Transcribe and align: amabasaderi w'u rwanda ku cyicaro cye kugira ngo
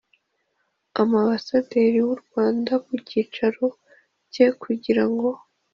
amabasaderi 1.01 1.99
w'u 2.05 2.17
rwanda 2.23 2.71
ku 2.85 2.93
cyicaro 3.07 3.65
cye 4.33 4.45
kugira 4.61 5.03
ngo 5.13 5.29